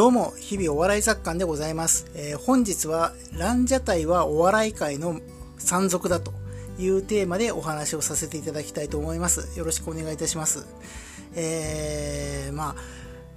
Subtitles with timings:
[0.00, 2.10] どうも、日々お笑い作家でございます。
[2.14, 5.20] えー、本日は、ランジャタイはお笑い界の
[5.58, 6.32] 山賊だと
[6.78, 9.58] いうテーマでお話をさせていただきたいと思います。
[9.58, 10.66] よろしくお願いいたします。
[11.34, 12.74] えー、まあ、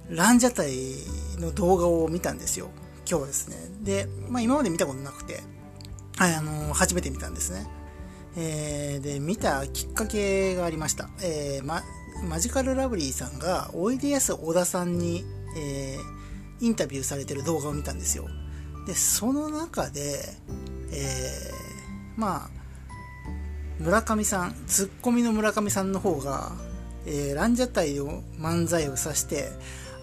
[0.08, 0.94] ランジャタイ
[1.38, 2.70] の動画を見たんですよ。
[3.06, 3.56] 今日ですね。
[3.82, 5.42] で、まあ今まで見たことなくて、
[6.16, 7.66] はい、あのー、初めて見たんですね。
[8.38, 11.10] えー、で、見たきっかけがありました。
[11.20, 11.82] えー、ま、
[12.26, 15.26] マジカルラブリーさんが、おいでやす小田さんに、
[15.58, 16.24] えー、
[16.60, 18.28] インタビューされてる動画を見たんですよ。
[18.86, 20.20] で、その中で、
[20.92, 22.50] えー、まあ、
[23.78, 26.52] 村上さん、ツッコミの村上さんの方が、
[27.06, 29.50] えー、ランジャタイを漫才を指して、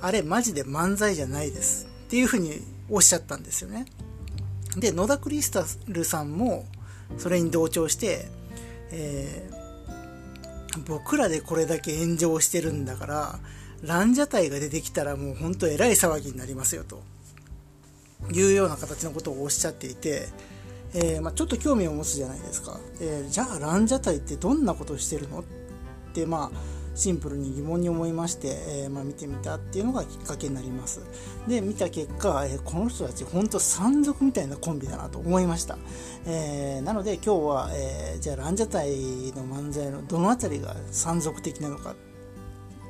[0.02, 1.88] あれマジで漫才じゃないです。
[2.08, 3.86] っていうふうにおっしゃったんですよね。
[4.76, 6.66] で、野田クリスタルさんも
[7.18, 8.28] それに同調して、
[8.92, 13.40] えー、僕らでこれだけ炎上してるんだから、
[13.82, 17.02] ランジャタイが出てきたらもう本当えらい騒ぎになりますよと。
[18.32, 20.28] いうような形のことをおっしゃっていて、
[20.94, 25.44] えー、まあ、ちょっと興味を持つじゃないですか、えー、じゃあランジャタイってどんなことをしてるのっ
[26.14, 26.58] てまあ
[26.94, 28.50] シンプルに疑問に思いまして、
[28.84, 31.02] えー、まあ、見てみたっていうのがきっかけになります。
[31.48, 35.78] で見た結果、えこの人たち本当山賊みたいなコンビだなと思いました、
[36.26, 38.90] えなので今日は、えじゃあランジャタイ
[39.32, 41.96] の漫才のどの辺りが山賊的なのかっ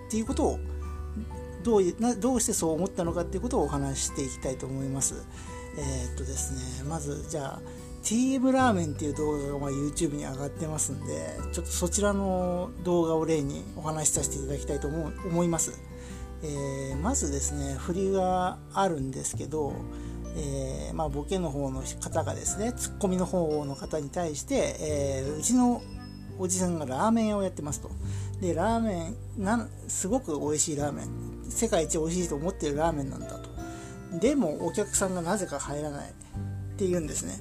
[0.09, 0.59] ていうことを
[1.64, 5.23] どうなどうしてそう思ったのかっていうことをお話していきたいと思います。
[5.78, 7.62] えー、っとですね、まずじゃあ
[8.04, 15.80] TM ラーメンっていう動画が YouTube に上がってますんで、ちょっとそちらの動画を例にお話しさせていただきたいと思思います。
[16.44, 19.73] えー、まずですね、振りがあるんですけど、
[20.36, 25.82] えー、まあ、ボケの方の方がですね、ツッコミの方の方に対して、えー、うちの
[26.42, 27.89] おじさんがラーメン屋をやってますと。
[28.42, 31.31] で、ラーメン、なすごく美味しいラーメン。
[31.52, 33.50] 世界一美味しいと思ってるラーメンなんだと
[34.20, 36.14] でもお客さんがなぜか入らないっ
[36.77, 37.39] ていうんですね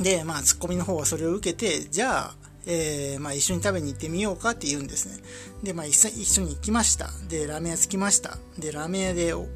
[0.00, 2.34] でまあツッコミの方はそれを受けてじゃあ
[2.64, 5.20] えー、まあ、一緒に食べに行ってみようかって言うんですね。
[5.64, 7.10] で、まあ、一緒に行きました。
[7.28, 8.38] で、ラーメン屋着きました。
[8.56, 9.48] で、ラーメン屋でお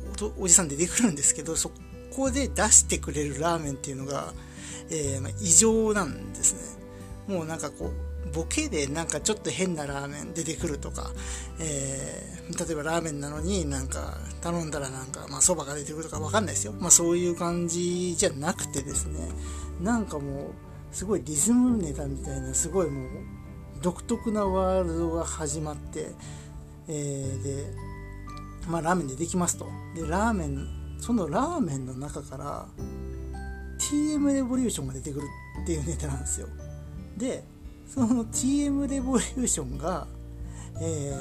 [0.49, 1.71] じさん出てくるんですけど、そ
[2.17, 4.33] こで出してくれるラーメンっていうのが、
[4.91, 6.55] えー、まあ、異常なんです
[7.29, 7.33] ね。
[7.33, 8.06] もうなんかこう、
[8.37, 11.11] ボケでなんかちょっと変なラーメン出てくるとか、
[11.59, 16.75] えー、例えばラーメンなのになんか頼んだらなんかまあ蕎麦が出てくるとかわかんないですよ。
[16.79, 19.27] まあそういう感じじゃなくてですね、
[19.81, 23.09] なんかもうすごいリズムネタみたいなすごいもう
[23.81, 26.11] 独特なワールドが始まって、
[26.89, 27.73] えー、で、
[28.69, 29.67] まあラーメン出てきますと。
[29.95, 32.67] で、ラーメン、そのラーメンの中から
[33.79, 35.27] TM レボリューションが出てくる
[35.63, 36.49] っていうネタなんですよ。
[37.17, 37.45] で、
[37.87, 40.07] その TM レボリューションが、
[40.81, 41.13] え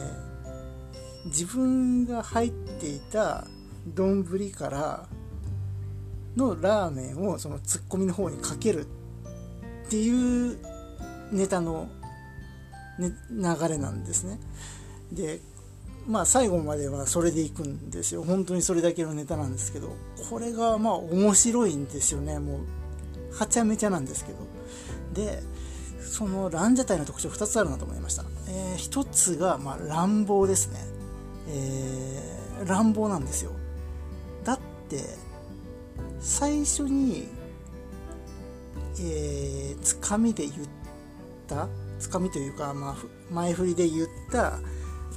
[1.23, 3.45] ー、自分が入っていた
[3.93, 5.07] 丼から
[6.35, 8.85] のラーメンをそのツッコミの方にかける
[9.85, 10.57] っていう
[11.31, 11.87] ネタの、
[12.99, 14.39] ね、流れなんですね。
[15.11, 15.39] で
[16.07, 18.23] まあ最後まではそれでいくんですよ。
[18.23, 19.95] 本当にそれだけのネタなんですけど
[20.29, 22.39] これがまあ面白いんですよね。
[22.39, 24.39] もうはちゃめちゃなんですけど。
[25.13, 25.41] で
[26.15, 30.79] そのランジャタイの特徴2つあるなと思いました、えー、1つが、まあ、乱暴ですね、
[31.49, 33.51] えー、乱暴なんですよ。
[34.45, 35.03] だって
[36.21, 37.27] 最初に
[38.97, 40.67] えー、つかみで言っ
[41.47, 41.67] た
[41.99, 42.95] つかみというか、まあ、
[43.29, 44.59] 前振りで言った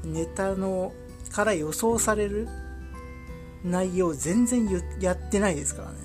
[0.04, 0.92] ネタの
[1.30, 2.48] から予想される
[3.62, 4.68] 内容全然
[5.00, 5.98] やってないですからね。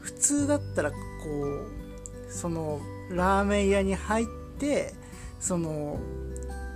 [0.00, 4.26] 普通だったらこうそのラーメン屋に入っ
[4.58, 4.94] て
[5.40, 5.98] その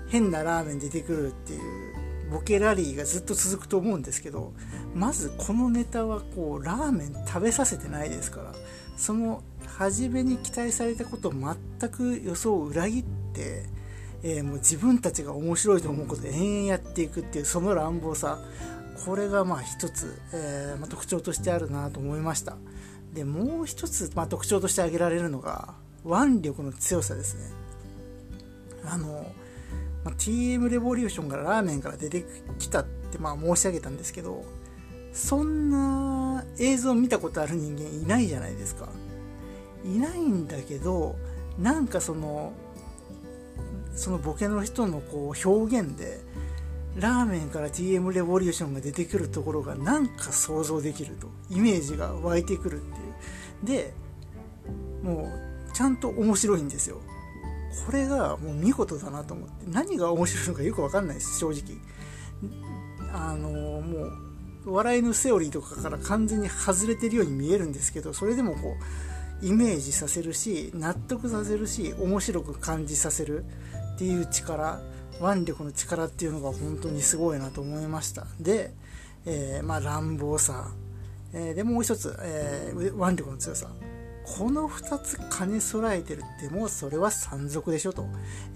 [0.08, 4.52] 変なラーメン出てくるっていうボケラリーがずっと続くと思うんですけど
[4.94, 8.52] まずこのネタはこうラーメン食べさせてないですから
[8.96, 13.62] その初めに期待されたことを全く予想を裏切って、
[14.22, 18.38] えー、もう自分たちが面白いと思うことを延々やっていくっていうその乱暴さ。
[19.04, 22.56] これがまあ一つ、えーまあ、特徴としてあるなと思いました。
[23.12, 25.74] でもう一つ、まあ、特徴として挙げられるのが
[26.06, 27.50] 腕力の強さですね。
[28.84, 29.32] あの、
[30.04, 32.24] まあ、TM レボリューションがラーメンから出て
[32.58, 34.44] きたってまあ申し上げたんですけど
[35.12, 38.88] そんな映像見たことある人間いないじゃないですか。
[39.84, 41.16] いないんだけど
[41.58, 42.52] なんかその
[43.94, 46.20] そのボケの人のこう表現で
[46.96, 52.84] ラーメンから TM レボリューションが出てくるところがなんか想像できるとイメージが湧いてくるっ
[53.64, 53.82] ていう。
[53.82, 53.94] で
[55.02, 57.02] もうちゃんと面白いんですよ。
[57.84, 61.76] これがもう見事だなと思って何が面白いのかよく分かんないです正直。
[63.12, 63.50] あの
[63.82, 64.06] も
[64.64, 68.76] う笑いのセオリーとかから完全に外れてるように見えるんですけどそれでもこ
[69.42, 73.44] うイメージさせるし納得させるし面白く感じさせる
[73.96, 74.80] っていう力
[75.20, 78.26] 腕力の力っていうのが本当にすごいなと思いました。
[78.40, 78.72] で、
[79.26, 80.72] えー、まあ乱暴さ、
[81.34, 83.68] えー、でもう一つ、えー、腕力の強さ。
[84.26, 88.06] この2つ兼ね備えてるってもうそれは山賊でしょと、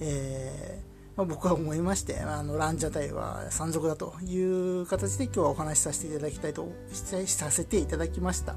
[0.01, 4.37] えー、まあ、僕は思いましてあのランジャタイは山賊だとい
[4.83, 8.57] う形で今日はお話しさせていただきたいとさせていただきました。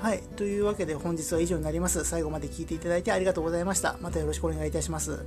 [0.00, 2.04] はいというわけで本日は以上になります。
[2.04, 3.96] 最後まで聞いていただいてありがとうございました。
[4.00, 5.24] またよろしくお願いいたします。